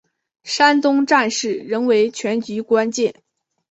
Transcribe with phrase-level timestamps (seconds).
[0.43, 3.21] 山东战事仍为全局关键。